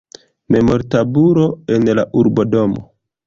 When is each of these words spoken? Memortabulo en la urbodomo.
Memortabulo 0.53 1.45
en 1.75 1.85
la 1.99 2.09
urbodomo. 2.21 2.85